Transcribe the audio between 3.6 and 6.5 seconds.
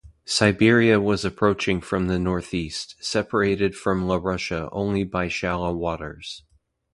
from Laurussia only by shallow waters.